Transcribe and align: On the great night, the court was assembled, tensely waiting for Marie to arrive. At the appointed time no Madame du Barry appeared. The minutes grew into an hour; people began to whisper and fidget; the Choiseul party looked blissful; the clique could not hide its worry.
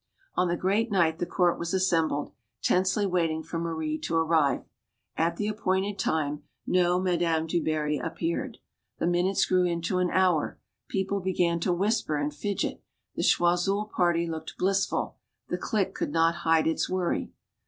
On 0.33 0.47
the 0.47 0.57
great 0.57 0.89
night, 0.91 1.19
the 1.19 1.27
court 1.27 1.59
was 1.59 1.75
assembled, 1.75 2.31
tensely 2.63 3.05
waiting 3.05 3.43
for 3.43 3.59
Marie 3.59 3.99
to 3.99 4.15
arrive. 4.15 4.63
At 5.15 5.35
the 5.35 5.47
appointed 5.47 5.99
time 5.99 6.41
no 6.65 6.99
Madame 6.99 7.45
du 7.45 7.63
Barry 7.63 7.99
appeared. 7.99 8.57
The 8.97 9.05
minutes 9.05 9.45
grew 9.45 9.63
into 9.63 9.99
an 9.99 10.09
hour; 10.09 10.57
people 10.87 11.19
began 11.19 11.59
to 11.59 11.71
whisper 11.71 12.17
and 12.17 12.33
fidget; 12.33 12.81
the 13.13 13.21
Choiseul 13.21 13.91
party 13.95 14.25
looked 14.25 14.57
blissful; 14.57 15.17
the 15.49 15.59
clique 15.59 15.93
could 15.93 16.11
not 16.11 16.37
hide 16.41 16.65
its 16.65 16.89
worry. 16.89 17.29